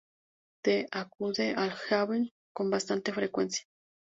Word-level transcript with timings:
T 0.63 0.87
acude 0.89 1.53
al 1.53 1.69
Heaven 1.73 2.31
con 2.53 2.71
bastante 2.71 3.13
frecuencia. 3.13 3.65